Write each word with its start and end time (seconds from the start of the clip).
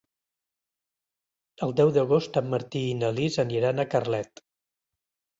El 1.67 1.75
deu 1.79 1.91
d'agost 1.97 2.39
en 2.41 2.49
Martí 2.53 2.81
i 2.93 2.95
na 3.01 3.11
Lis 3.19 3.37
aniran 3.43 3.83
a 3.83 3.85
Carlet. 3.93 4.43